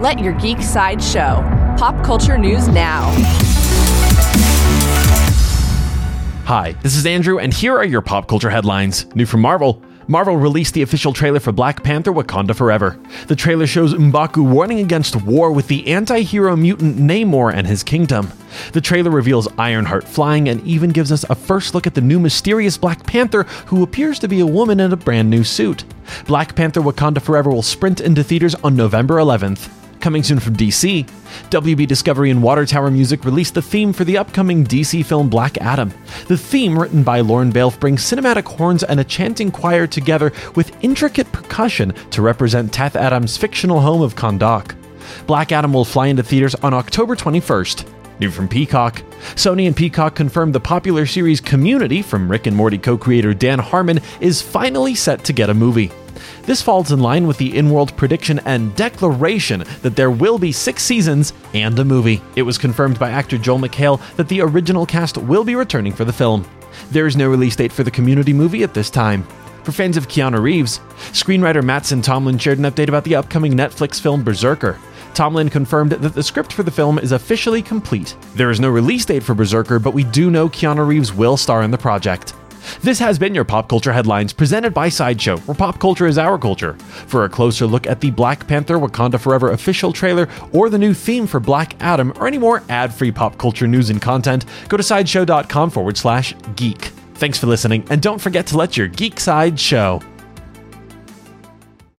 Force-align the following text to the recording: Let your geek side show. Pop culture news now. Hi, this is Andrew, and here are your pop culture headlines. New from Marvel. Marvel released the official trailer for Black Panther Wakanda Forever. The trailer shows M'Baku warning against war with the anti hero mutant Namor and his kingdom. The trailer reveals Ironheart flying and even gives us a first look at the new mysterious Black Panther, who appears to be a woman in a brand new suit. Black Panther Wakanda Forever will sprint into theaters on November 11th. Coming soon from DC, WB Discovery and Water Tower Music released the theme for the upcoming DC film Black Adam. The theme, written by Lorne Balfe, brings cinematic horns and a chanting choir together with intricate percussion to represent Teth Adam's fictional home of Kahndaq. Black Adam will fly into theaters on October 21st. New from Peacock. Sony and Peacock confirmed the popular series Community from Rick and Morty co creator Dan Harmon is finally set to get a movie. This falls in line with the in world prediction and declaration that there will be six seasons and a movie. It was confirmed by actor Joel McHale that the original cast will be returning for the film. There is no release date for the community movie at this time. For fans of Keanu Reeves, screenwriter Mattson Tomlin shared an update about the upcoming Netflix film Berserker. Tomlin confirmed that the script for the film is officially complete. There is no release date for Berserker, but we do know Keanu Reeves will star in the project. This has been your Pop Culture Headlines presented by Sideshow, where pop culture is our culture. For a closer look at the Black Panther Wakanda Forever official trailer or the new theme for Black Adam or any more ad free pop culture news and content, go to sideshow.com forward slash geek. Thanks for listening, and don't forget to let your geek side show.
Let 0.00 0.20
your 0.20 0.32
geek 0.34 0.62
side 0.62 1.02
show. 1.02 1.42
Pop 1.76 2.04
culture 2.04 2.38
news 2.38 2.68
now. 2.68 3.10
Hi, 6.44 6.76
this 6.84 6.94
is 6.94 7.04
Andrew, 7.04 7.40
and 7.40 7.52
here 7.52 7.76
are 7.76 7.84
your 7.84 8.00
pop 8.00 8.28
culture 8.28 8.48
headlines. 8.48 9.12
New 9.16 9.26
from 9.26 9.40
Marvel. 9.40 9.82
Marvel 10.06 10.36
released 10.36 10.74
the 10.74 10.82
official 10.82 11.12
trailer 11.12 11.40
for 11.40 11.50
Black 11.50 11.82
Panther 11.82 12.12
Wakanda 12.12 12.54
Forever. 12.54 12.96
The 13.26 13.34
trailer 13.34 13.66
shows 13.66 13.92
M'Baku 13.92 14.48
warning 14.48 14.78
against 14.78 15.16
war 15.16 15.50
with 15.50 15.66
the 15.66 15.84
anti 15.88 16.20
hero 16.20 16.54
mutant 16.54 16.96
Namor 16.96 17.52
and 17.52 17.66
his 17.66 17.82
kingdom. 17.82 18.30
The 18.72 18.80
trailer 18.80 19.10
reveals 19.10 19.48
Ironheart 19.58 20.04
flying 20.04 20.48
and 20.48 20.64
even 20.64 20.90
gives 20.90 21.10
us 21.10 21.24
a 21.28 21.34
first 21.34 21.74
look 21.74 21.88
at 21.88 21.94
the 21.96 22.00
new 22.00 22.20
mysterious 22.20 22.78
Black 22.78 23.04
Panther, 23.04 23.42
who 23.66 23.82
appears 23.82 24.20
to 24.20 24.28
be 24.28 24.38
a 24.38 24.46
woman 24.46 24.78
in 24.78 24.92
a 24.92 24.96
brand 24.96 25.28
new 25.28 25.42
suit. 25.42 25.84
Black 26.28 26.54
Panther 26.54 26.82
Wakanda 26.82 27.20
Forever 27.20 27.50
will 27.50 27.62
sprint 27.62 28.00
into 28.00 28.22
theaters 28.22 28.54
on 28.62 28.76
November 28.76 29.16
11th. 29.16 29.77
Coming 30.00 30.22
soon 30.22 30.38
from 30.38 30.54
DC, 30.54 31.04
WB 31.50 31.86
Discovery 31.86 32.30
and 32.30 32.42
Water 32.42 32.64
Tower 32.64 32.90
Music 32.90 33.24
released 33.24 33.54
the 33.54 33.62
theme 33.62 33.92
for 33.92 34.04
the 34.04 34.16
upcoming 34.16 34.64
DC 34.64 35.04
film 35.04 35.28
Black 35.28 35.58
Adam. 35.58 35.92
The 36.28 36.38
theme, 36.38 36.78
written 36.78 37.02
by 37.02 37.20
Lorne 37.20 37.50
Balfe, 37.50 37.80
brings 37.80 38.02
cinematic 38.02 38.44
horns 38.44 38.84
and 38.84 39.00
a 39.00 39.04
chanting 39.04 39.50
choir 39.50 39.88
together 39.88 40.32
with 40.54 40.72
intricate 40.84 41.30
percussion 41.32 41.92
to 42.10 42.22
represent 42.22 42.72
Teth 42.72 42.94
Adam's 42.94 43.36
fictional 43.36 43.80
home 43.80 44.00
of 44.00 44.14
Kahndaq. 44.14 44.76
Black 45.26 45.50
Adam 45.50 45.72
will 45.72 45.84
fly 45.84 46.06
into 46.06 46.22
theaters 46.22 46.54
on 46.56 46.74
October 46.74 47.16
21st. 47.16 47.88
New 48.20 48.30
from 48.30 48.48
Peacock. 48.48 49.02
Sony 49.34 49.66
and 49.66 49.76
Peacock 49.76 50.14
confirmed 50.14 50.54
the 50.54 50.60
popular 50.60 51.06
series 51.06 51.40
Community 51.40 52.02
from 52.02 52.30
Rick 52.30 52.46
and 52.46 52.56
Morty 52.56 52.78
co 52.78 52.96
creator 52.96 53.32
Dan 53.32 53.58
Harmon 53.58 54.00
is 54.20 54.42
finally 54.42 54.94
set 54.94 55.24
to 55.24 55.32
get 55.32 55.50
a 55.50 55.54
movie. 55.54 55.90
This 56.48 56.62
falls 56.62 56.92
in 56.92 57.00
line 57.00 57.26
with 57.26 57.36
the 57.36 57.58
in 57.58 57.68
world 57.68 57.94
prediction 57.98 58.40
and 58.46 58.74
declaration 58.74 59.64
that 59.82 59.96
there 59.96 60.10
will 60.10 60.38
be 60.38 60.50
six 60.50 60.82
seasons 60.82 61.34
and 61.52 61.78
a 61.78 61.84
movie. 61.84 62.22
It 62.36 62.42
was 62.42 62.56
confirmed 62.56 62.98
by 62.98 63.10
actor 63.10 63.36
Joel 63.36 63.58
McHale 63.58 64.00
that 64.16 64.30
the 64.30 64.40
original 64.40 64.86
cast 64.86 65.18
will 65.18 65.44
be 65.44 65.56
returning 65.56 65.92
for 65.92 66.06
the 66.06 66.12
film. 66.12 66.48
There 66.90 67.06
is 67.06 67.18
no 67.18 67.28
release 67.28 67.54
date 67.54 67.70
for 67.70 67.82
the 67.82 67.90
community 67.90 68.32
movie 68.32 68.62
at 68.62 68.72
this 68.72 68.88
time. 68.88 69.24
For 69.62 69.72
fans 69.72 69.98
of 69.98 70.08
Keanu 70.08 70.40
Reeves, 70.40 70.80
screenwriter 71.12 71.62
Mattson 71.62 72.02
Tomlin 72.02 72.38
shared 72.38 72.56
an 72.56 72.64
update 72.64 72.88
about 72.88 73.04
the 73.04 73.16
upcoming 73.16 73.52
Netflix 73.52 74.00
film 74.00 74.24
Berserker. 74.24 74.78
Tomlin 75.12 75.50
confirmed 75.50 75.92
that 75.92 76.14
the 76.14 76.22
script 76.22 76.54
for 76.54 76.62
the 76.62 76.70
film 76.70 76.98
is 76.98 77.12
officially 77.12 77.60
complete. 77.60 78.16
There 78.36 78.50
is 78.50 78.58
no 78.58 78.70
release 78.70 79.04
date 79.04 79.22
for 79.22 79.34
Berserker, 79.34 79.78
but 79.78 79.92
we 79.92 80.04
do 80.04 80.30
know 80.30 80.48
Keanu 80.48 80.86
Reeves 80.86 81.12
will 81.12 81.36
star 81.36 81.62
in 81.62 81.70
the 81.70 81.76
project. 81.76 82.32
This 82.82 82.98
has 82.98 83.18
been 83.18 83.34
your 83.34 83.44
Pop 83.44 83.68
Culture 83.68 83.92
Headlines 83.92 84.32
presented 84.32 84.74
by 84.74 84.88
Sideshow, 84.88 85.38
where 85.38 85.54
pop 85.54 85.80
culture 85.80 86.06
is 86.06 86.18
our 86.18 86.38
culture. 86.38 86.74
For 87.06 87.24
a 87.24 87.28
closer 87.28 87.66
look 87.66 87.86
at 87.86 88.00
the 88.00 88.10
Black 88.10 88.46
Panther 88.46 88.78
Wakanda 88.78 89.20
Forever 89.20 89.52
official 89.52 89.92
trailer 89.92 90.28
or 90.52 90.68
the 90.68 90.78
new 90.78 90.94
theme 90.94 91.26
for 91.26 91.40
Black 91.40 91.80
Adam 91.82 92.12
or 92.16 92.26
any 92.26 92.38
more 92.38 92.62
ad 92.68 92.92
free 92.92 93.12
pop 93.12 93.38
culture 93.38 93.66
news 93.66 93.90
and 93.90 94.00
content, 94.02 94.44
go 94.68 94.76
to 94.76 94.82
sideshow.com 94.82 95.70
forward 95.70 95.96
slash 95.96 96.34
geek. 96.56 96.92
Thanks 97.14 97.38
for 97.38 97.46
listening, 97.46 97.84
and 97.90 98.00
don't 98.00 98.20
forget 98.20 98.46
to 98.48 98.56
let 98.56 98.76
your 98.76 98.88
geek 98.88 99.18
side 99.18 99.58
show. 99.58 100.00